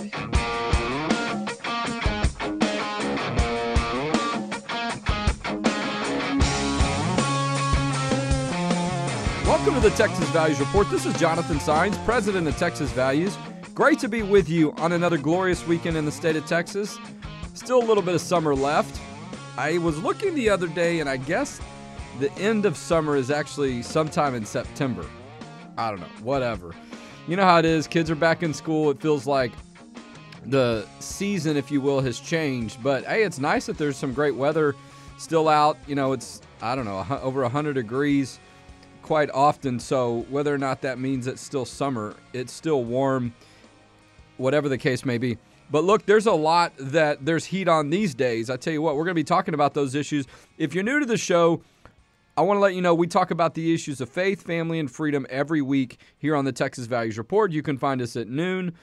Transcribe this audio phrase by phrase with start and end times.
[0.00, 0.14] Welcome
[9.74, 10.88] to the Texas Values Report.
[10.88, 13.36] This is Jonathan Saenz, president of Texas Values.
[13.74, 16.98] Great to be with you on another glorious weekend in the state of Texas.
[17.52, 18.98] Still a little bit of summer left.
[19.58, 21.60] I was looking the other day, and I guess
[22.20, 25.04] the end of summer is actually sometime in September.
[25.76, 26.74] I don't know, whatever.
[27.28, 27.86] You know how it is.
[27.86, 28.90] Kids are back in school.
[28.90, 29.52] It feels like
[30.50, 32.82] the season, if you will, has changed.
[32.82, 34.74] But hey, it's nice that there's some great weather
[35.16, 35.78] still out.
[35.86, 38.38] You know, it's, I don't know, over 100 degrees
[39.02, 39.78] quite often.
[39.80, 43.34] So whether or not that means it's still summer, it's still warm,
[44.36, 45.38] whatever the case may be.
[45.70, 48.50] But look, there's a lot that there's heat on these days.
[48.50, 50.26] I tell you what, we're going to be talking about those issues.
[50.58, 51.62] If you're new to the show,
[52.36, 54.90] I want to let you know we talk about the issues of faith, family, and
[54.90, 57.52] freedom every week here on the Texas Values Report.
[57.52, 58.74] You can find us at noon,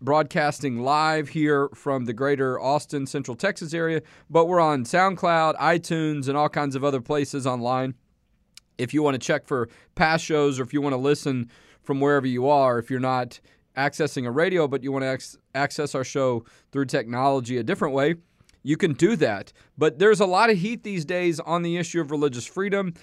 [0.00, 4.02] broadcasting live here from the greater Austin, Central Texas area.
[4.30, 7.94] But we're on SoundCloud, iTunes, and all kinds of other places online
[8.78, 11.50] if you want to check for past shows or if you want to listen
[11.82, 13.40] from wherever you are, if you're not
[13.76, 18.14] accessing a radio but you want to access our show through technology a different way,
[18.62, 19.52] you can do that.
[19.76, 22.94] But there's a lot of heat these days on the issue of religious freedom.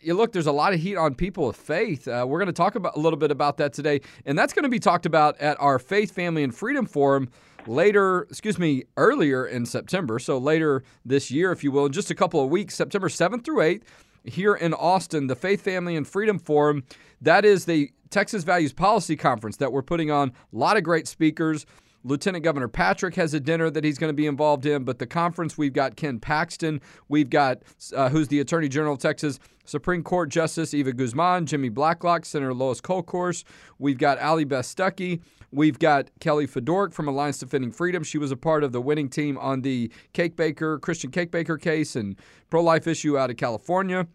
[0.00, 2.08] You look, there's a lot of heat on people of faith.
[2.08, 4.62] Uh, we're going to talk about a little bit about that today, and that's going
[4.62, 7.28] to be talked about at our Faith, Family, and Freedom Forum
[7.66, 10.18] later, excuse me, earlier in September.
[10.18, 13.44] So later this year, if you will, in just a couple of weeks, September 7th
[13.44, 13.82] through 8th
[14.24, 16.84] here in Austin, the Faith, Family, and Freedom Forum.
[17.20, 20.30] That is the Texas Values Policy Conference that we're putting on.
[20.30, 21.66] A lot of great speakers.
[22.06, 25.06] Lieutenant Governor Patrick has a dinner that he's going to be involved in, but the
[25.08, 27.62] conference, we've got Ken Paxton, we've got
[27.94, 32.54] uh, who's the Attorney General of Texas, Supreme Court Justice Eva Guzman, Jimmy Blacklock, Senator
[32.54, 33.42] Lois Kolkhorst,
[33.80, 38.04] we've got Allie Beth Stuckey, we've got Kellie Fiedorek from Alliance Defending Freedom.
[38.04, 41.58] She was a part of the winning team on the Cake Baker, Christian Cake Baker
[41.58, 42.14] case and
[42.50, 44.06] pro life issue out of California.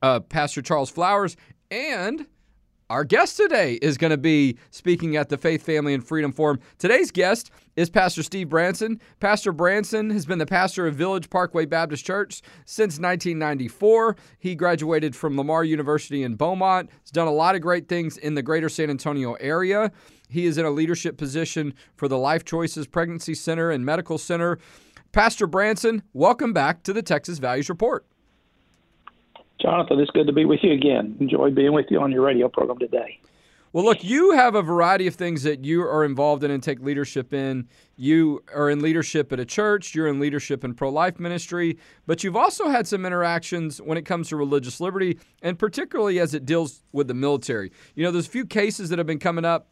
[0.00, 1.36] Uh, Pastor Charles Flowers
[1.70, 2.26] and
[2.92, 6.60] our guest today is going to be speaking at the Faith, Family, and Freedom Forum.
[6.76, 9.00] Today's guest is Pastor Steve Branson.
[9.18, 14.14] Pastor Branson has been the pastor of Village Parkway Baptist Church since 1994.
[14.38, 16.90] He graduated from Lamar University in Beaumont.
[17.00, 19.90] He's done a lot of great things in the greater San Antonio area.
[20.28, 24.58] He is in a leadership position for the Life Choices Pregnancy Center and Medical Center.
[25.12, 28.04] Pastor Branson, welcome back to the Texas Values Report.
[29.62, 31.16] Jonathan, it's good to be with you again.
[31.20, 33.20] Enjoy being with you on your radio program today.
[33.72, 36.80] Well, look, you have a variety of things that you are involved in and take
[36.80, 37.68] leadership in.
[37.96, 42.22] You are in leadership at a church, you're in leadership in pro life ministry, but
[42.22, 46.44] you've also had some interactions when it comes to religious liberty, and particularly as it
[46.44, 47.72] deals with the military.
[47.94, 49.68] You know, there's a few cases that have been coming up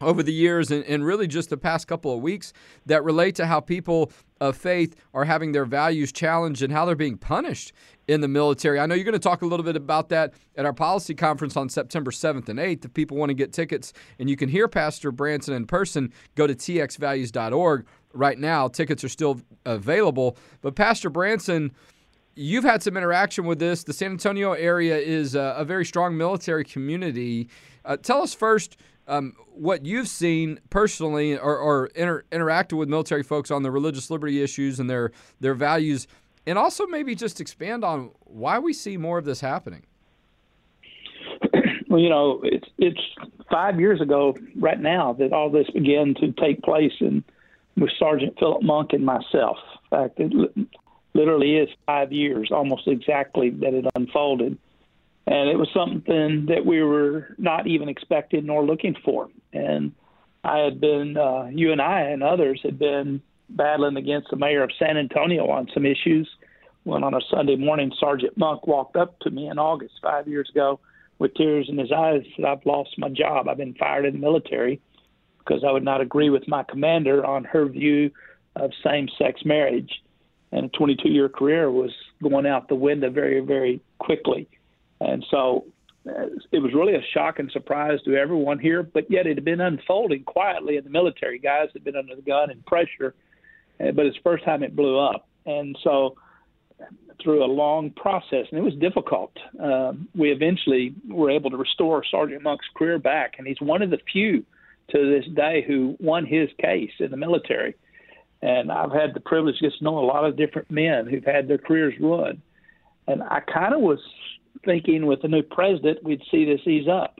[0.00, 2.52] over the years and, and really just the past couple of weeks
[2.86, 4.10] that relate to how people
[4.40, 7.72] of faith are having their values challenged and how they're being punished
[8.08, 8.80] in the military.
[8.80, 11.56] I know you're going to talk a little bit about that at our policy conference
[11.56, 12.86] on September 7th and 8th.
[12.86, 16.46] If people want to get tickets and you can hear Pastor Branson in person, go
[16.46, 17.86] to txvalues.org.
[18.12, 20.36] Right now, tickets are still available.
[20.62, 21.72] But Pastor Branson,
[22.34, 23.84] you've had some interaction with this.
[23.84, 27.48] The San Antonio area is a, a very strong military community.
[27.84, 28.78] Uh, tell us first
[29.10, 34.08] um, what you've seen personally or, or inter- interacted with military folks on the religious
[34.08, 36.06] liberty issues and their their values,
[36.46, 39.84] and also maybe just expand on why we see more of this happening.
[41.88, 43.00] Well, you know, it's it's
[43.50, 47.24] five years ago right now that all this began to take place, and
[47.76, 49.58] with Sergeant Philip Monk and myself.
[49.92, 50.68] In fact, it
[51.14, 54.56] literally is five years, almost exactly, that it unfolded
[55.30, 59.28] and it was something that we were not even expecting nor looking for.
[59.52, 59.92] And
[60.42, 64.64] I had been, uh, you and I and others had been battling against the mayor
[64.64, 66.28] of San Antonio on some issues.
[66.82, 70.50] When on a Sunday morning, Sergeant Monk walked up to me in August five years
[70.50, 70.80] ago
[71.20, 73.46] with tears in his eyes said, I've lost my job.
[73.46, 74.80] I've been fired in the military
[75.38, 78.10] because I would not agree with my commander on her view
[78.56, 80.02] of same sex marriage.
[80.50, 84.48] And a 22 year career was going out the window very, very quickly.
[85.00, 85.66] And so
[86.08, 89.44] uh, it was really a shock and surprise to everyone here, but yet it had
[89.44, 91.38] been unfolding quietly in the military.
[91.38, 93.14] Guys had been under the gun and pressure,
[93.80, 95.28] uh, but it's the first time it blew up.
[95.46, 96.16] And so
[97.22, 102.02] through a long process, and it was difficult, um, we eventually were able to restore
[102.10, 104.44] Sergeant Monk's career back, and he's one of the few
[104.90, 107.74] to this day who won his case in the military.
[108.42, 111.46] And I've had the privilege to to know a lot of different men who've had
[111.46, 112.40] their careers ruined.
[113.06, 113.98] And I kind of was
[114.64, 117.18] thinking with the new president we'd see this ease up.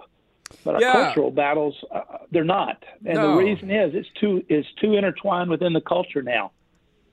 [0.65, 0.93] But our Yeah.
[0.93, 2.01] cultural battles, uh,
[2.33, 2.83] they're not.
[3.05, 3.33] And No.
[3.37, 6.51] the reason is it's too it's too intertwined within the culture now.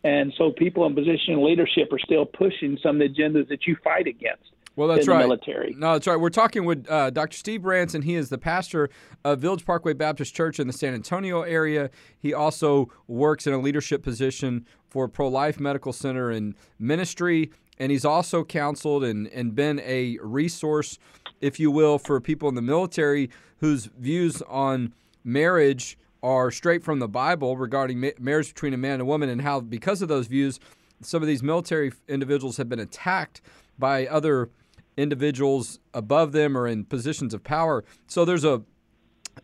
[0.04, 3.68] And so people in position of leadership are still pushing some of the agendas that
[3.68, 4.44] you fight against.
[4.76, 5.20] Well, that's in the right.
[5.22, 5.76] military.
[5.78, 6.20] No, that's right.
[6.20, 7.36] We're talking with uh, Dr.
[7.36, 8.04] Steve Branson.
[8.04, 8.90] He is the pastor
[9.26, 11.90] of Village Parkway Baptist Church in the San Antonio area.
[12.20, 17.50] He also works in a leadership position for Pro Life Medical Center and ministry.
[17.80, 20.98] And he's also counseled and, and been a resource,
[21.42, 24.94] if you will, for people in the military whose views on
[25.24, 29.30] marriage are straight from the Bible regarding ma- marriage between a man and a woman,
[29.30, 30.60] and how, because of those views,
[31.02, 33.42] some of these military individuals have been attacked
[33.78, 34.50] by other
[34.98, 37.84] individuals above them or in positions of power.
[38.08, 38.64] So there's a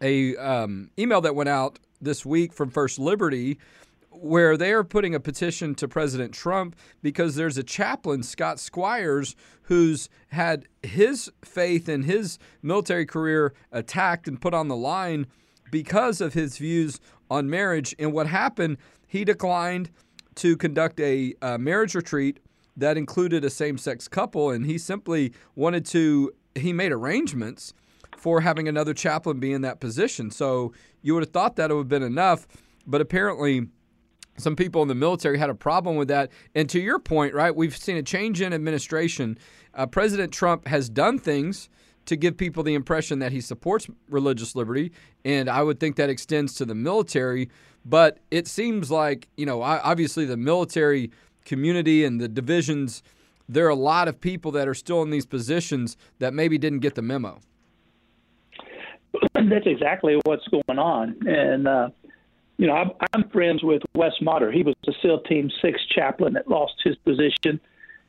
[0.01, 3.59] a um, email that went out this week from First Liberty
[4.13, 9.35] where they are putting a petition to President Trump because there's a chaplain, Scott Squires,
[9.63, 15.27] who's had his faith and his military career attacked and put on the line
[15.71, 16.99] because of his views
[17.29, 17.95] on marriage.
[17.97, 18.77] And what happened,
[19.07, 19.89] he declined
[20.35, 22.39] to conduct a uh, marriage retreat
[22.75, 27.73] that included a same sex couple, and he simply wanted to, he made arrangements
[28.17, 30.31] for having another chaplain be in that position.
[30.31, 32.47] So you would have thought that it would have been enough,
[32.87, 33.67] but apparently
[34.37, 36.31] some people in the military had a problem with that.
[36.55, 39.37] And to your point, right, we've seen a change in administration.
[39.73, 41.69] Uh, President Trump has done things
[42.05, 44.91] to give people the impression that he supports religious liberty,
[45.23, 47.49] and I would think that extends to the military.
[47.85, 51.11] But it seems like, you know, obviously the military
[51.45, 53.03] community and the divisions,
[53.47, 56.79] there are a lot of people that are still in these positions that maybe didn't
[56.79, 57.39] get the memo.
[59.33, 61.15] That's exactly what's going on.
[61.27, 61.89] And, uh,
[62.57, 64.51] you know, I'm, I'm friends with Wes Modder.
[64.51, 67.59] He was the SEAL Team 6 chaplain that lost his position.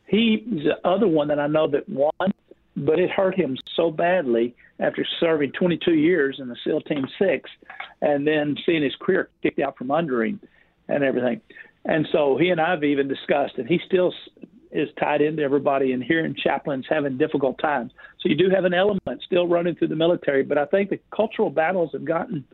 [0.06, 2.32] He's the other one that I know that won,
[2.76, 7.50] but it hurt him so badly after serving 22 years in the SEAL Team 6
[8.02, 10.40] and then seeing his career kicked out from under him
[10.88, 11.40] and everything.
[11.86, 14.12] And so he and I have even discussed, and he still
[14.72, 17.92] is tied into everybody and hearing chaplains having difficult times.
[18.20, 20.98] So you do have an element still running through the military, but I think the
[21.14, 22.44] cultural battles have gotten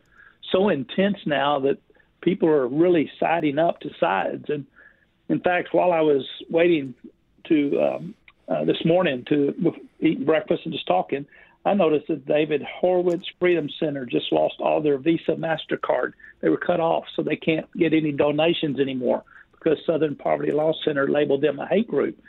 [0.51, 1.77] so intense now that
[2.21, 4.45] people are really siding up to sides.
[4.49, 4.65] And
[5.29, 6.93] in fact, while I was waiting
[7.45, 8.15] to um,
[8.47, 11.25] uh, this morning to eat breakfast and just talking,
[11.65, 16.13] I noticed that David Horowitz Freedom Center just lost all their Visa Mastercard.
[16.41, 20.73] They were cut off, so they can't get any donations anymore because Southern Poverty Law
[20.83, 22.19] Center labeled them a hate group.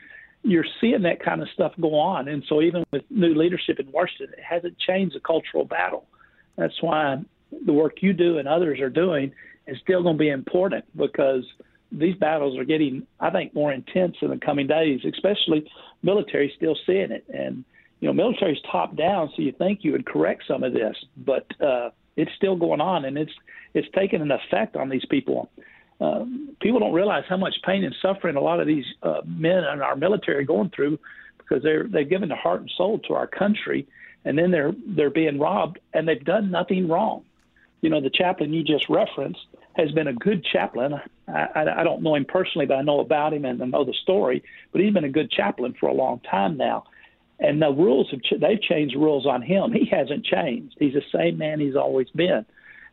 [0.42, 3.90] You're seeing that kind of stuff go on, and so even with new leadership in
[3.90, 6.04] Washington, it hasn't changed the cultural battle.
[6.56, 7.22] That's why
[7.64, 9.32] the work you do and others are doing
[9.66, 11.44] is still going to be important because
[11.90, 15.70] these battles are getting, I think, more intense in the coming days, especially
[16.02, 17.24] military still seeing it.
[17.32, 17.64] And,
[18.00, 21.46] you know, military's top down, so you think you would correct some of this, but
[21.60, 23.32] uh, it's still going on and it's
[23.74, 25.50] it's taking an effect on these people.
[25.98, 26.24] Uh,
[26.60, 29.80] people don't realize how much pain and suffering a lot of these uh, men in
[29.80, 30.98] our military are going through
[31.38, 33.86] because they're they've given their heart and soul to our country,
[34.24, 37.24] and then they're they're being robbed, and they've done nothing wrong.
[37.82, 39.44] You know, the chaplain you just referenced
[39.74, 40.94] has been a good chaplain.
[41.28, 43.84] I, I, I don't know him personally, but I know about him and I know
[43.84, 44.42] the story.
[44.70, 46.84] But he's been a good chaplain for a long time now,
[47.38, 49.72] and the rules have ch- they've changed rules on him.
[49.72, 50.76] He hasn't changed.
[50.78, 52.46] He's the same man he's always been.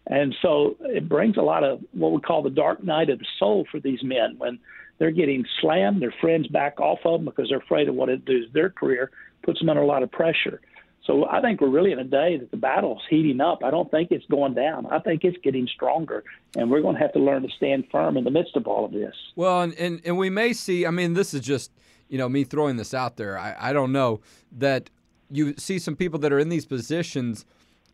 [0.08, 3.28] And so it brings a lot of what we call the dark night of the
[3.38, 4.58] soul for these men when
[4.98, 8.26] they're getting slammed, their friends back off of them because they're afraid of what it
[8.26, 9.12] does their career,
[9.44, 10.62] puts them under a lot of pressure.
[11.10, 13.64] So I think we're really in a day that the battle's heating up.
[13.64, 14.86] I don't think it's going down.
[14.92, 16.24] I think it's getting stronger,
[16.56, 18.86] and we're going to have to learn to stand firm in the midst of all
[18.86, 19.16] of this.
[19.36, 21.72] Well, and, and, and we may see, I mean, this is just,
[22.10, 23.40] you know, me throwing this out there.
[23.40, 24.92] I, I don't know that
[25.32, 27.44] you see some people that are in these positions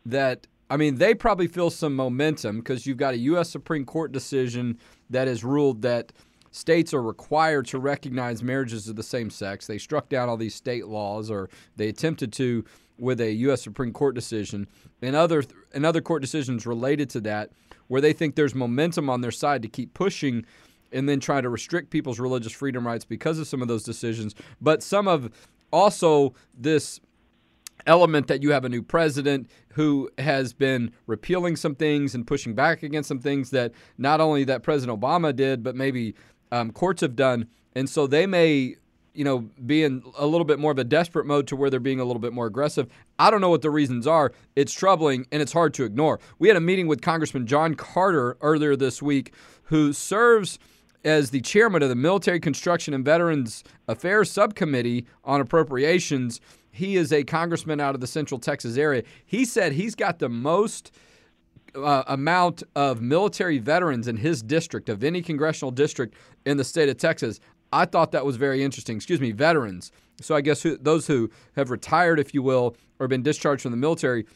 [0.04, 3.48] that, I mean, they probably feel some momentum because you've got a U.S.
[3.48, 6.12] Supreme Court decision that has ruled that
[6.50, 9.66] states are required to recognize marriages of the same sex.
[9.66, 12.64] They struck down all these state laws, or they attempted to
[12.98, 13.62] with a U.S.
[13.62, 14.66] Supreme Court decision,
[15.02, 17.50] and other and other court decisions related to that,
[17.88, 20.44] where they think there's momentum on their side to keep pushing,
[20.92, 24.34] and then try to restrict people's religious freedom rights because of some of those decisions.
[24.60, 25.30] But some of
[25.72, 27.00] also this
[27.86, 32.54] element that you have a new president who has been repealing some things and pushing
[32.54, 36.14] back against some things that not only that President Obama did, but maybe
[36.50, 38.76] um, courts have done, and so they may,
[39.16, 41.80] you know, be in a little bit more of a desperate mode to where they're
[41.80, 42.88] being a little bit more aggressive.
[43.18, 44.32] I don't know what the reasons are.
[44.54, 46.20] It's troubling and it's hard to ignore.
[46.38, 49.32] We had a meeting with Congressman John Carter earlier this week,
[49.64, 50.58] who serves
[51.04, 56.40] as the chairman of the Military Construction and Veterans Affairs Subcommittee on Appropriations.
[56.70, 59.02] He is a congressman out of the Central Texas area.
[59.24, 60.92] He said he's got the most
[61.76, 66.88] uh, amount of military veterans in his district of any congressional district in the state
[66.88, 67.40] of Texas.
[67.72, 68.96] I thought that was very interesting.
[68.96, 69.92] Excuse me, veterans.
[70.20, 73.70] So I guess who, those who have retired, if you will, or been discharged from
[73.70, 74.26] the military.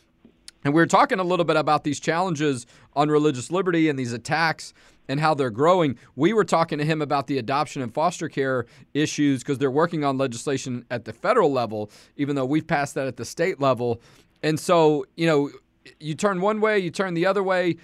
[0.65, 4.13] And we were talking a little bit about these challenges on religious liberty and these
[4.13, 4.75] attacks
[5.09, 5.99] and how they're growing.
[6.17, 10.05] We were talking to him about the adoption and foster care issues because they're working
[10.05, 14.01] on legislation at the federal level, even though we've passed that at the state level.
[14.43, 15.51] And so, you know,
[15.99, 17.77] you turn one way, you turn the other way.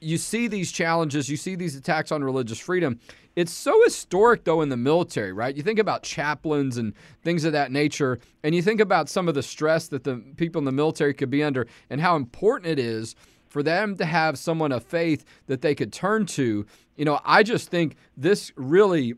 [0.00, 3.00] You see these challenges, you see these attacks on religious freedom.
[3.36, 5.56] It's so historic, though, in the military, right?
[5.56, 9.34] You think about chaplains and things of that nature, and you think about some of
[9.34, 12.78] the stress that the people in the military could be under and how important it
[12.78, 13.14] is
[13.46, 16.66] for them to have someone of faith that they could turn to.
[16.96, 19.14] You know, I just think this really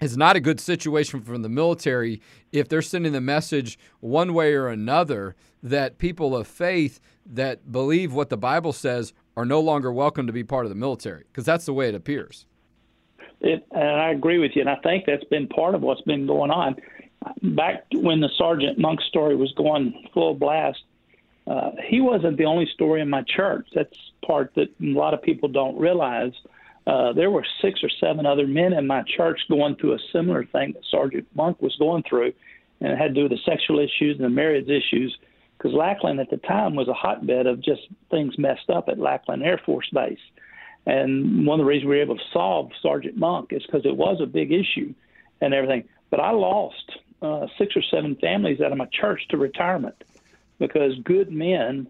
[0.00, 2.20] is not a good situation for the military
[2.52, 8.12] if they're sending the message one way or another that people of faith that believe
[8.12, 11.44] what the Bible says are no longer welcome to be part of the military because
[11.44, 12.46] that's the way it appears.
[13.40, 16.26] It, and I agree with you, and I think that's been part of what's been
[16.26, 16.76] going on.
[17.42, 20.82] Back when the Sergeant Monk story was going full blast,
[21.46, 23.68] uh, he wasn't the only story in my church.
[23.74, 26.32] That's part that a lot of people don't realize.
[26.86, 30.44] Uh, there were six or seven other men in my church going through a similar
[30.44, 32.32] thing that Sergeant Monk was going through,
[32.80, 35.16] and it had to do with the sexual issues and the marriage issues
[35.56, 39.42] because Lackland at the time was a hotbed of just things messed up at Lackland
[39.42, 40.18] Air Force Base.
[40.88, 43.94] And one of the reasons we were able to solve Sergeant Monk is because it
[43.94, 44.94] was a big issue
[45.38, 45.84] and everything.
[46.08, 50.02] But I lost uh, six or seven families out of my church to retirement
[50.58, 51.88] because good men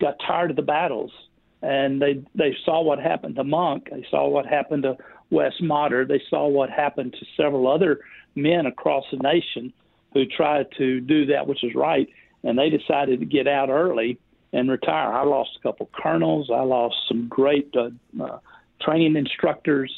[0.00, 1.12] got tired of the battles
[1.60, 3.90] and they they saw what happened to Monk.
[3.92, 4.96] They saw what happened to
[5.28, 6.06] Wes Modder.
[6.06, 8.00] They saw what happened to several other
[8.34, 9.74] men across the nation
[10.14, 12.08] who tried to do that which is right
[12.44, 14.18] and they decided to get out early
[14.52, 15.12] and retire.
[15.12, 16.50] I lost a couple colonels.
[16.52, 17.90] I lost some great uh,
[18.22, 18.38] uh,
[18.80, 19.92] training instructors,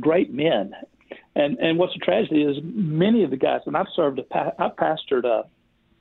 [0.00, 0.74] great men.
[1.34, 4.52] And and what's a tragedy is many of the guys, and I've served, a pa-
[4.58, 5.44] I pastored a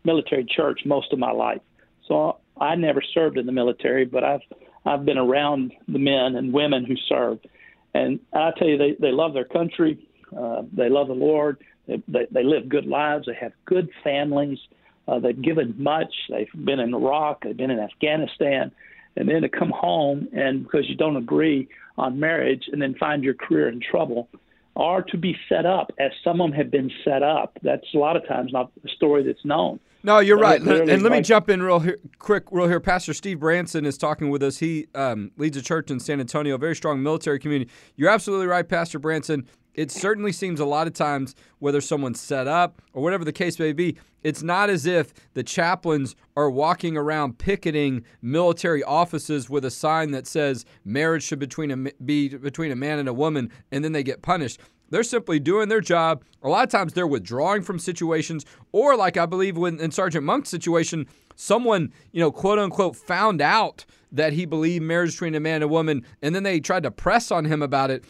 [0.04, 1.62] military church most of my life,
[2.08, 4.42] so I never served in the military, but I've
[4.86, 7.40] I've been around the men and women who serve,
[7.94, 10.08] and I tell you, they they love their country,
[10.38, 11.58] uh, they love the Lord,
[11.88, 14.85] they, they they live good lives, they have good families, uh,
[15.22, 16.14] they've given much.
[16.30, 17.44] They've been in Iraq.
[17.44, 18.72] They've been in Afghanistan.
[19.16, 23.24] And then to come home and because you don't agree on marriage and then find
[23.24, 24.28] your career in trouble
[24.76, 27.58] or to be set up as some of them have been set up.
[27.64, 29.80] That's a lot of times not a story that's known.
[30.04, 30.62] No, you're right.
[30.62, 32.80] And let me jump in real here, quick, real here.
[32.80, 34.60] Pastor Steve Branson is talking with us.
[34.60, 37.72] He um, leads a church in San Antonio, a very strong military community.
[37.96, 42.48] You're absolutely right, Pastor Branson it certainly seems a lot of times, whether someone's set
[42.48, 46.98] up or whatever the case may be, it's not as if the chaplains are walking
[46.98, 52.72] around picketing military offices with a sign that says marriage should between a, be between
[52.72, 54.60] a man and a woman, and then they get punished.
[54.90, 56.24] They're simply doing their job.
[56.44, 60.24] A lot of times they're withdrawing from situations, or like I believe when in Sergeant
[60.24, 65.40] Monk's situation, someone, you know, quote unquote, found out that he believed marriage between a
[65.40, 68.06] man and a woman, and then they tried to press on him about it.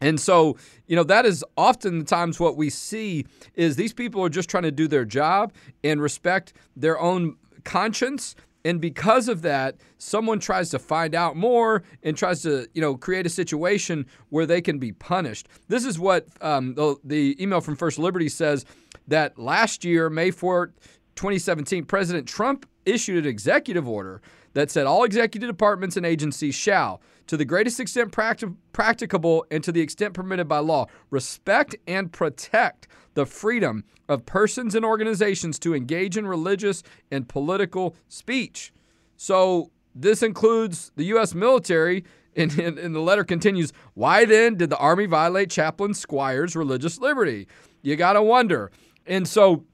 [0.00, 4.48] And so, you know, that is oftentimes what we see is these people are just
[4.48, 5.52] trying to do their job
[5.82, 8.36] and respect their own conscience.
[8.64, 12.96] And because of that, someone tries to find out more and tries to, you know,
[12.96, 15.48] create a situation where they can be punished.
[15.68, 18.64] This is what um, the, the email from First Liberty says
[19.08, 20.72] that last year, May 4th,
[21.16, 24.22] 2017, President Trump issued an executive order
[24.54, 29.62] that said all executive departments and agencies shall to the greatest extent practic- practicable and
[29.62, 35.58] to the extent permitted by law, respect and protect the freedom of persons and organizations
[35.58, 38.72] to engage in religious and political speech.
[39.16, 41.34] So, this includes the U.S.
[41.34, 42.04] military.
[42.36, 46.98] And, and, and the letter continues Why then did the Army violate Chaplain Squire's religious
[46.98, 47.48] liberty?
[47.82, 48.70] You got to wonder.
[49.06, 49.64] And so,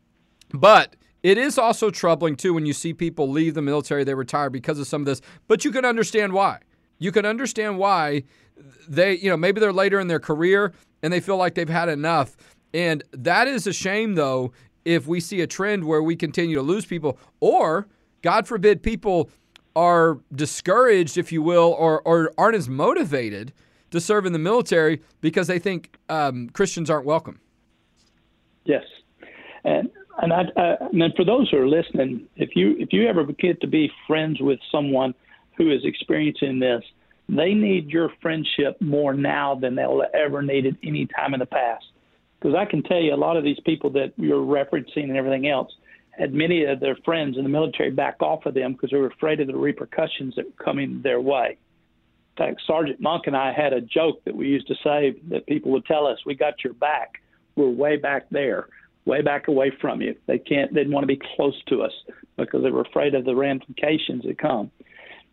[0.51, 4.49] but it is also troubling, too, when you see people leave the military, they retire
[4.49, 6.61] because of some of this, but you can understand why
[6.99, 8.25] you can understand why
[8.89, 11.89] they, you know, maybe they're later in their career and they feel like they've had
[11.89, 12.37] enough.
[12.73, 14.53] And that is a shame, though,
[14.85, 17.87] if we see a trend where we continue to lose people, or
[18.23, 19.31] God forbid, people
[19.77, 23.53] are discouraged, if you will, or, or aren't as motivated
[23.91, 27.41] to serve in the military because they think um, Christians aren't welcome.
[28.65, 28.85] Yes,
[29.63, 29.91] and
[30.23, 33.25] and I, uh, and then for those who are listening, if you if you ever
[33.25, 35.15] get to be friends with someone
[35.57, 36.83] who is experiencing this,
[37.29, 41.47] They need your friendship more now than they'll ever need it any time in the
[41.47, 41.87] past.
[42.39, 45.49] Because I can tell you, a lot of these people that you're referencing and everything
[45.49, 45.73] else
[46.11, 49.07] had many of their friends in the military back off of them because they were
[49.07, 51.57] afraid of the repercussions that were coming their way.
[52.37, 55.47] In fact, Sergeant Monk and I had a joke that we used to say that
[55.47, 57.23] people would tell us, "We got your back.
[57.57, 58.69] We're way back there,
[59.05, 60.15] way back away from you.
[60.27, 60.73] They can't.
[60.75, 61.93] They want to be close to us
[62.37, 64.71] because they were afraid of the ramifications that come."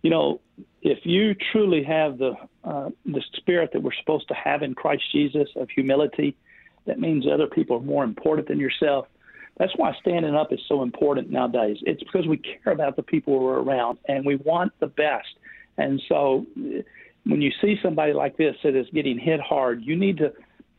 [0.01, 0.41] You know,
[0.81, 5.03] if you truly have the uh, the spirit that we're supposed to have in Christ
[5.11, 6.35] Jesus of humility,
[6.85, 9.07] that means other people are more important than yourself.
[9.57, 11.77] That's why standing up is so important nowadays.
[11.83, 15.27] It's because we care about the people we're around and we want the best.
[15.77, 16.45] And so
[17.25, 20.33] when you see somebody like this that is getting hit hard, you need to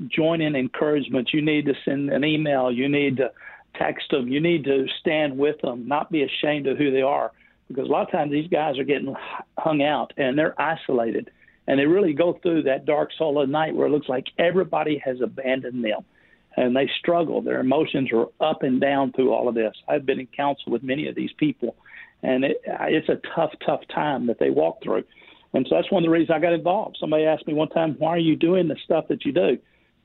[0.09, 1.31] join in encouragement.
[1.33, 2.71] You need to send an email.
[2.71, 3.33] You need to
[3.77, 4.29] text them.
[4.29, 7.33] You need to stand with them, not be ashamed of who they are
[7.69, 9.15] because a lot of times these guys are getting
[9.59, 11.31] hung out and they're isolated
[11.67, 15.01] and they really go through that dark soul of night where it looks like everybody
[15.05, 16.05] has abandoned them
[16.57, 20.21] and they struggle their emotions are up and down through all of this i've been
[20.21, 21.77] in counsel with many of these people
[22.23, 25.05] and it, it's a tough tough time that they walk through
[25.55, 27.95] and so that's one of the reasons i got involved somebody asked me one time
[27.99, 29.57] why are you doing the stuff that you do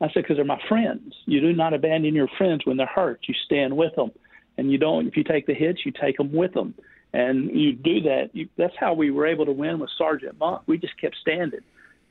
[0.02, 3.20] i said because they're my friends you do not abandon your friends when they're hurt
[3.28, 4.12] you stand with them
[4.58, 6.74] and you don't if you take the hits you take them with them
[7.14, 8.30] and you do that.
[8.34, 10.64] You, that's how we were able to win with Sergeant Monk.
[10.68, 11.62] We just kept standing.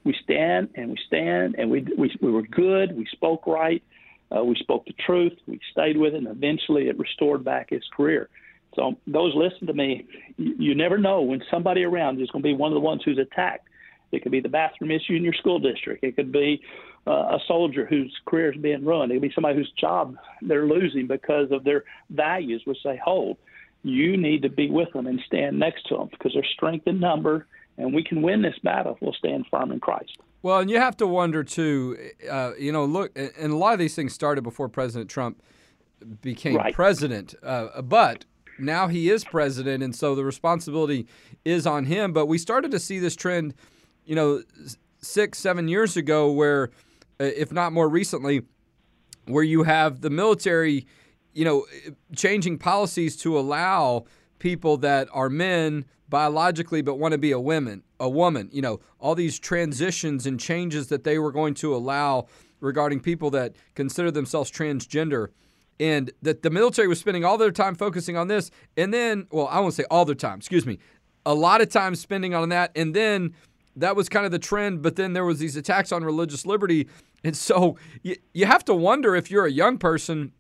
[0.04, 2.96] We stand and we stand, and we we, we were good.
[2.96, 3.82] We spoke right.
[4.34, 5.34] Uh, we spoke the truth.
[5.46, 8.28] We stayed with it, and eventually it restored back his career.
[8.74, 10.06] So those listen to me.
[10.36, 13.02] You, you never know when somebody around is going to be one of the ones
[13.04, 13.68] who's attacked.
[14.12, 16.04] It could be the bathroom issue in your school district.
[16.04, 16.62] It could be
[17.06, 19.12] uh, a soldier whose career is being ruined.
[19.12, 23.36] It could be somebody whose job they're losing because of their values, which they hold
[23.86, 26.98] you need to be with them and stand next to them because there's strength in
[26.98, 27.46] number,
[27.78, 30.18] and we can win this battle if we'll stand firm in Christ.
[30.42, 31.96] Well, and you have to wonder too.
[32.28, 35.40] Uh, you know, look, and a lot of these things started before President Trump
[36.20, 36.75] became right.
[36.75, 38.25] president, uh, but
[38.58, 41.06] now he is president, and so the responsibility
[41.44, 42.12] is on him.
[42.12, 43.54] But we started to see this trend,
[44.04, 44.42] you know,
[45.00, 46.70] six, seven years ago, where,
[47.20, 48.42] Uh, if not more recently,
[49.26, 50.86] where you have the military
[51.36, 51.67] you know,
[52.17, 54.06] changing policies to allow
[54.38, 58.80] people that are men biologically but want to be a woman, a woman, you know,
[58.99, 62.26] all these transitions and changes that they were going to allow
[62.60, 65.28] regarding people that consider themselves transgender.
[65.78, 69.47] And that the military was spending all their time focusing on this and then well
[69.49, 70.78] i won't say all their time excuse me
[71.26, 73.34] a lot of time spending on that and then
[73.76, 76.88] that was kind of the trend but then there was these attacks on religious liberty
[77.26, 80.32] and so you, you have to wonder if you're a young person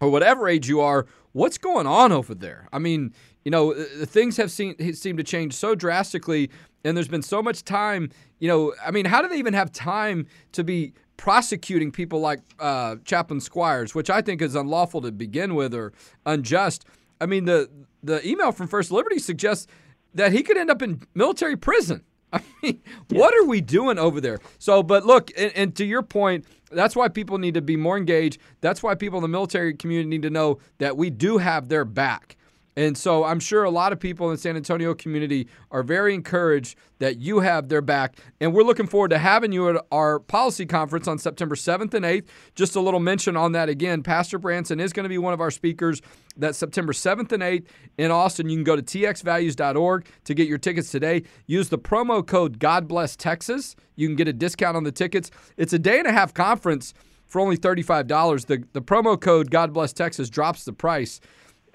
[0.00, 2.68] or whatever age you are, what's going on over there?
[2.72, 3.14] I mean,
[3.44, 3.72] you know,
[4.04, 6.50] things have seen seem to change so drastically,
[6.84, 8.10] and there's been so much time.
[8.40, 12.40] You know, I mean, how do they even have time to be prosecuting people like
[12.60, 15.92] uh, Chaplain Squires, which I think is unlawful to begin with or
[16.26, 16.84] unjust?
[17.20, 17.70] I mean, the
[18.02, 19.66] the email from First Liberty suggests
[20.14, 22.04] that he could end up in military prison.
[22.32, 24.38] I mean, what are we doing over there?
[24.58, 27.96] So, but look, and, and, to your point, that's why people need to be more
[27.96, 28.38] engaged.
[28.60, 31.84] That's why people in the military community need to know that we do have their
[31.84, 32.36] back.
[32.78, 36.14] And so I'm sure a lot of people in the San Antonio community are very
[36.14, 38.16] encouraged that you have their back.
[38.40, 42.04] And we're looking forward to having you at our policy conference on September 7th and
[42.04, 42.28] 8th.
[42.54, 44.04] Just a little mention on that again.
[44.04, 46.00] Pastor Branson is going to be one of our speakers.
[46.36, 47.66] That's September 7th and 8th
[47.98, 48.48] in Austin.
[48.48, 51.24] You can go to txvalues.org to get your tickets today.
[51.48, 53.74] Use the promo code God Bless Texas.
[53.96, 55.32] You can get a discount on the tickets.
[55.56, 56.94] It's a day and a half conference
[57.26, 58.46] for only $35.
[58.46, 61.20] The, the promo code God Bless Texas drops the price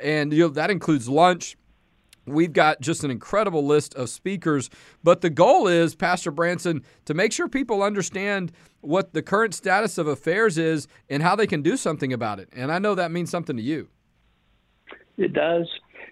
[0.04, 1.58] and you know, that includes lunch.
[2.26, 4.70] We've got just an incredible list of speakers,
[5.04, 9.98] but the goal is, Pastor Branson, to make sure people understand what the current status
[9.98, 12.48] of affairs is and how they can do something about it.
[12.54, 13.89] And I know that means something to you.
[15.18, 15.68] It does.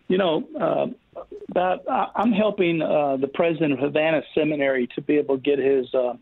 [0.10, 5.38] You know, uh, about, I'm helping uh, the president of Havana Seminary to be able
[5.38, 6.16] to get his uh,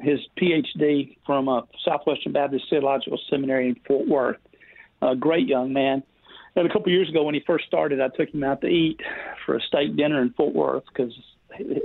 [0.00, 4.38] his PhD from uh, Southwestern Baptist Theological Seminary in Fort Worth.
[5.02, 6.02] A great young man.
[6.56, 8.66] And a couple of years ago, when he first started, I took him out to
[8.66, 9.00] eat
[9.46, 11.12] for a steak dinner in Fort Worth because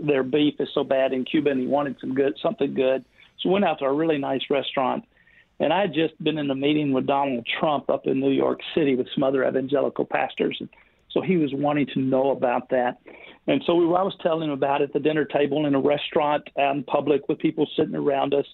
[0.02, 3.06] their beef is so bad in Cuba, and he wanted some good, something good.
[3.42, 5.06] So we went out to a really nice restaurant.
[5.60, 8.60] And I had just been in a meeting with Donald Trump up in New York
[8.74, 10.58] City with some other evangelical pastors.
[10.60, 10.70] And
[11.12, 12.98] so he was wanting to know about that.
[13.48, 15.80] And so we, I was telling him about it at the dinner table in a
[15.80, 18.46] restaurant out in public with people sitting around us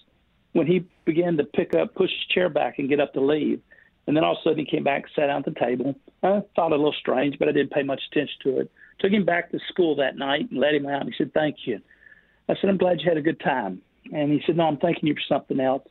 [0.52, 3.60] when he began to pick up, push his chair back, and get up to leave.
[4.06, 5.94] And then all of a sudden he came back, sat down at the table.
[6.22, 8.70] I thought it a little strange, but I didn't pay much attention to it.
[8.98, 11.02] Took him back to school that night and let him out.
[11.02, 11.80] And he said, "Thank you."
[12.48, 13.80] I said, I'm glad you had a good time.
[14.12, 15.86] And he said, No, I'm thanking you for something else.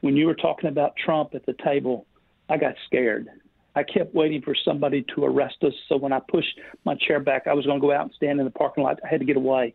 [0.00, 2.06] When you were talking about Trump at the table,
[2.48, 3.28] I got scared.
[3.74, 5.72] I kept waiting for somebody to arrest us.
[5.88, 8.38] So when I pushed my chair back, I was going to go out and stand
[8.38, 8.98] in the parking lot.
[9.04, 9.74] I had to get away.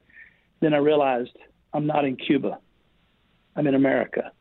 [0.59, 1.31] Then I realized
[1.73, 2.59] I'm not in Cuba.
[3.55, 4.31] I'm in America.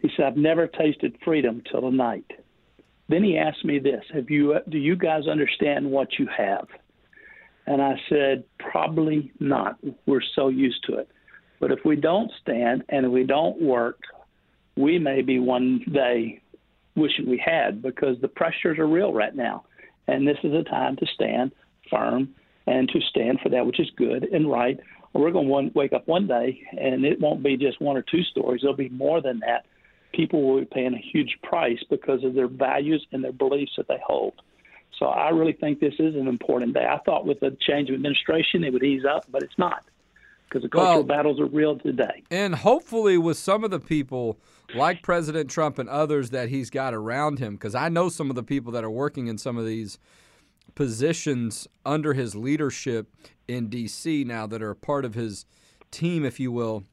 [0.00, 2.30] He said, I've never tasted freedom till tonight.
[3.08, 6.66] Then he asked me this Have you, uh, Do you guys understand what you have?
[7.66, 9.78] And I said, Probably not.
[10.06, 11.08] We're so used to it.
[11.60, 14.00] But if we don't stand and we don't work,
[14.76, 16.42] we may be one day
[16.94, 19.64] wishing we had because the pressures are real right now.
[20.08, 21.52] And this is a time to stand
[21.90, 22.34] firm
[22.66, 24.78] and to stand for that which is good and right.
[25.12, 28.22] We're going to wake up one day and it won't be just one or two
[28.22, 29.64] stories, there'll be more than that.
[30.12, 33.88] People will be paying a huge price because of their values and their beliefs that
[33.88, 34.34] they hold.
[34.98, 36.86] So I really think this is an important day.
[36.86, 39.84] I thought with the change of administration it would ease up, but it's not
[40.48, 42.22] because the cultural well, battles are real today.
[42.30, 44.38] And hopefully, with some of the people
[44.74, 48.36] like President Trump and others that he's got around him, because I know some of
[48.36, 49.98] the people that are working in some of these
[50.74, 53.08] positions under his leadership
[53.48, 54.24] in D.C.
[54.24, 55.46] now that are part of his
[55.90, 56.84] team, if you will,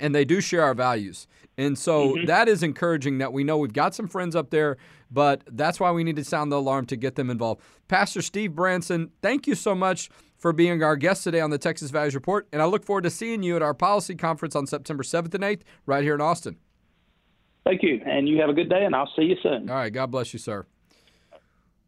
[0.00, 1.26] and they do share our values.
[1.56, 2.26] And so mm-hmm.
[2.26, 4.76] that is encouraging that we know we've got some friends up there,
[5.10, 7.60] but that's why we need to sound the alarm to get them involved.
[7.88, 11.90] Pastor Steve Branson, thank you so much for being our guest today on the Texas
[11.90, 15.02] Values Report, and I look forward to seeing you at our policy conference on September
[15.02, 16.56] 7th and 8th right here in Austin.
[17.64, 19.68] Thank you, and you have a good day, and I'll see you soon.
[19.68, 20.64] All right, God bless you, sir.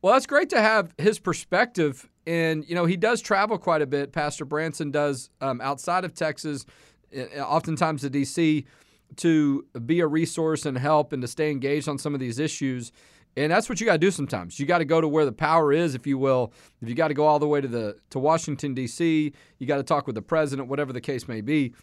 [0.02, 2.08] Well, that's great to have his perspective.
[2.26, 4.12] And, you know, he does travel quite a bit.
[4.12, 6.64] Pastor Branson does um, outside of Texas,
[7.38, 8.66] oftentimes to D.C.,
[9.16, 12.92] to be a resource and help and to stay engaged on some of these issues.
[13.36, 14.58] And that's what you got to do sometimes.
[14.58, 16.52] You got to go to where the power is, if you will.
[16.82, 19.76] If you got to go all the way to the to Washington D.C., you got
[19.76, 21.74] to talk with the president, whatever the case may be.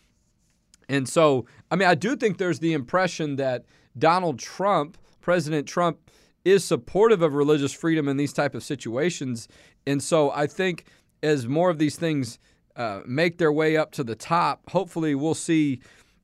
[0.90, 3.66] And so, I mean, I do think there's the impression that
[3.98, 6.00] Donald Trump, President Trump,
[6.46, 9.48] is supportive of religious freedom in these type of situations.
[9.86, 10.86] And so, I think
[11.24, 12.40] as more of these things
[12.78, 15.82] uh, make their way up to the top, hopefully, we'll see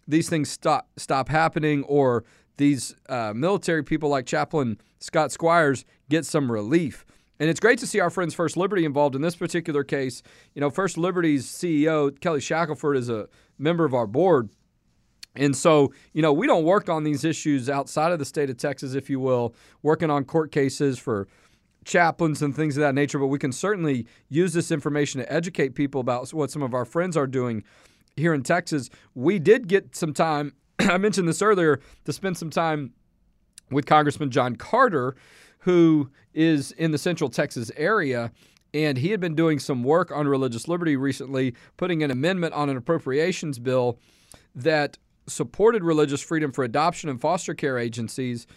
[0.07, 2.23] these things stop stop happening or
[2.57, 7.05] these uh, military people like Chaplain Scott Squires get some relief.
[7.39, 10.21] And it's great to see our friends First Liberty involved in this particular case.
[10.53, 14.49] You know, First Liberty's CEO, Kelly Shackelford, is a member of our board.
[15.35, 18.57] And so, you know, we don't work on these issues outside of the state of
[18.57, 21.27] Texas, if you will, working on court cases for
[21.85, 25.75] chaplains and things of that nature, but we can certainly use this information to educate
[25.75, 27.63] people about what some of our friends are doing
[28.15, 28.89] here in Texas.
[29.15, 32.93] We did get some time I mentioned this earlier to spend some time
[33.69, 35.15] with Congressman John Carter,
[35.59, 38.31] who is in the Central Texas area.
[38.73, 42.69] And he had been doing some work on religious liberty recently, putting an amendment on
[42.69, 43.99] an appropriations bill
[44.55, 48.47] that supported religious freedom for adoption and foster care agencies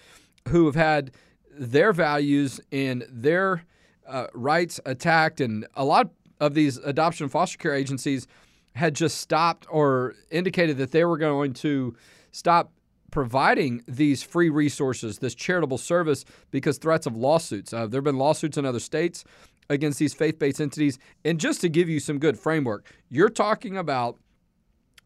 [0.48, 1.10] who have had
[1.58, 3.64] their values and their
[4.06, 5.40] uh, rights attacked.
[5.40, 8.26] And a lot of these adoption and foster care agencies
[8.74, 11.96] had just stopped or indicated that they were going to
[12.30, 12.72] stop
[13.10, 17.72] providing these free resources, this charitable service, because threats of lawsuits.
[17.72, 19.24] Uh, there have been lawsuits in other states
[19.70, 20.98] against these faith based entities.
[21.24, 24.18] And just to give you some good framework, you're talking about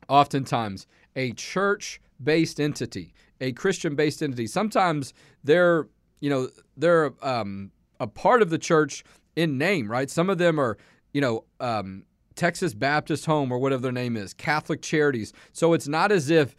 [0.09, 4.47] oftentimes a church based entity, a Christian based entity.
[4.47, 5.87] Sometimes they're,
[6.21, 9.05] you know, they're um, a part of the church
[9.37, 10.11] in name, right?
[10.11, 10.77] Some of them are,
[11.13, 12.05] you know, um,
[12.35, 15.33] Texas Baptist Home or whatever their name is, Catholic Charities.
[15.53, 16.55] So it's not as if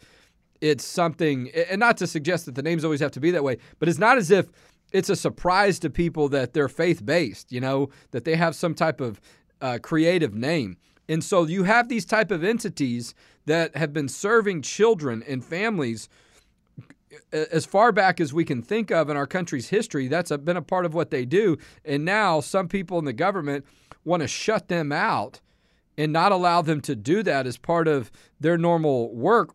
[0.60, 3.58] it's something, and not to suggest that the names always have to be that way,
[3.78, 4.48] but it's not as if
[4.92, 8.74] it's a surprise to people that they're faith based, you know, that they have some
[8.74, 9.20] type of
[9.60, 10.76] uh, creative name.
[11.08, 13.14] And so you have these type of entities
[13.46, 16.08] that have been serving children and families
[17.32, 20.08] as far back as we can think of in our country's history.
[20.08, 21.58] That's been a part of what they do.
[21.84, 23.64] And now some people in the government
[24.04, 25.40] want to shut them out
[25.96, 29.54] and not allow them to do that as part of their normal work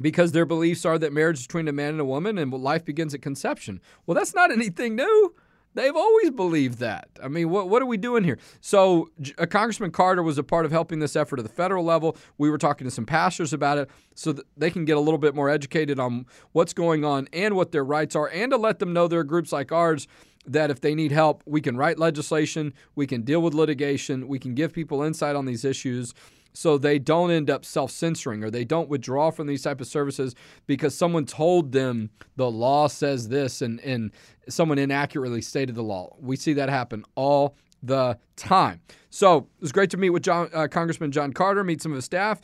[0.00, 2.84] because their beliefs are that marriage is between a man and a woman and life
[2.84, 3.80] begins at conception.
[4.06, 5.34] Well, that's not anything new.
[5.74, 7.08] They've always believed that.
[7.22, 8.38] I mean, what, what are we doing here?
[8.60, 12.16] So, uh, Congressman Carter was a part of helping this effort at the federal level.
[12.36, 15.18] We were talking to some pastors about it so that they can get a little
[15.18, 18.78] bit more educated on what's going on and what their rights are, and to let
[18.78, 20.06] them know there are groups like ours
[20.44, 24.40] that if they need help, we can write legislation, we can deal with litigation, we
[24.40, 26.14] can give people insight on these issues
[26.52, 30.34] so they don't end up self-censoring or they don't withdraw from these type of services
[30.66, 34.12] because someone told them the law says this and, and
[34.48, 36.14] someone inaccurately stated the law.
[36.20, 38.80] We see that happen all the time.
[39.10, 41.96] So it was great to meet with John, uh, Congressman John Carter, meet some of
[41.96, 42.40] his staff,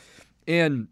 [0.47, 0.89] and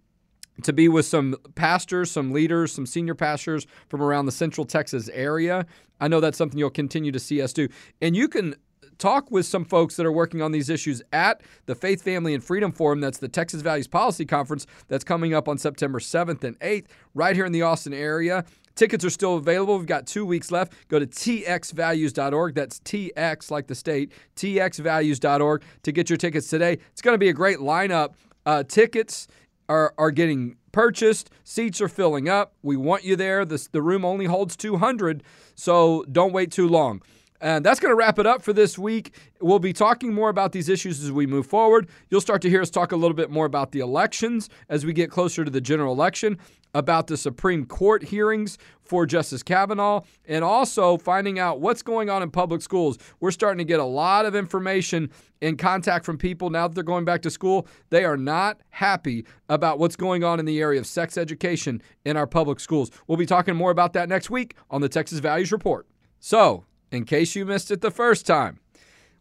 [0.63, 5.11] to be with some pastors, some leaders, some senior pastors from around the Central Texas
[5.13, 5.67] area.
[6.01, 7.69] I know that's something you'll continue to see us do.
[8.01, 8.55] And you can
[8.99, 12.43] talk with some folks that are working on these issues at the Faith, Family, and
[12.43, 13.01] Freedom Forum.
[13.01, 17.35] That's the Texas Values Policy Conference that's coming up on September 7th and 8th, right
[17.35, 18.45] here in the Austin area.
[18.75, 19.79] Tickets are still available.
[19.79, 20.75] We've got two weeks left.
[20.89, 22.55] Go to txvalues.org.
[22.55, 26.79] That's TX, like the state, txvalues.org to get your tickets today.
[26.93, 28.15] It's going to be a great lineup.
[28.45, 29.29] Uh, tickets
[29.69, 31.31] are, are getting purchased.
[31.43, 32.53] Seats are filling up.
[32.63, 33.47] We want you there.
[33.47, 35.23] The room only holds 200,
[35.55, 37.01] so don't wait too long.
[37.41, 39.15] And that's going to wrap it up for this week.
[39.41, 41.89] We'll be talking more about these issues as we move forward.
[42.11, 44.93] You'll start to hear us talk a little bit more about the elections as we
[44.93, 46.39] get closer to the general election,
[46.75, 52.23] about the Supreme Court hearings for Justice Kavanaugh, and also finding out what's going on
[52.23, 52.99] in public schools.
[53.21, 56.85] We're starting to get a lot of information in contact from people now that they're
[56.85, 57.67] going back to school.
[57.91, 62.17] They are not happy about what's going on in the area of sex education in
[62.17, 62.91] our public schools.
[63.07, 65.87] We'll be talking more about that next week on the Texas Values Report.
[66.21, 68.61] So, in case you missed it the first time,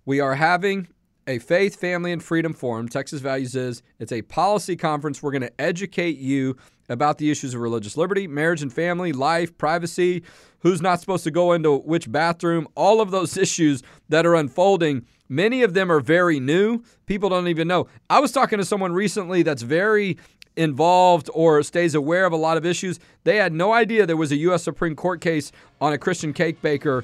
[0.05, 0.87] we are having
[1.27, 2.87] a faith, family, and freedom forum.
[2.87, 5.23] Texas Values is it's a policy conference.
[5.23, 6.55] We're going to educate you
[6.87, 10.23] about the issues of religious liberty, marriage and family, life, privacy,
[10.59, 15.05] who's not supposed to go into which bathroom, all of those issues that are unfolding.
[15.27, 16.83] Many of them are very new.
[17.07, 17.87] People don't even know.
[18.09, 20.17] I was talking to someone recently that's very
[20.55, 22.99] involved or stays aware of a lot of issues.
[23.23, 24.63] They had no idea there was a U.S.
[24.63, 25.51] Supreme Court case
[25.81, 27.03] on a Christian cake baker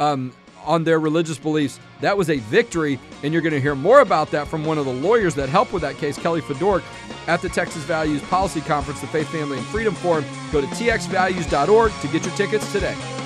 [0.00, 0.32] um,
[0.64, 1.78] on their religious beliefs.
[2.00, 4.86] That was a victory, and you're going to hear more about that from one of
[4.86, 6.82] the lawyers that helped with that case, Kellie Fiedorek,
[7.26, 10.24] at the Texas Values Policy Conference, the Faith, Family, and Freedom Forum.
[10.52, 13.23] Go to txvalues.org to get your tickets today.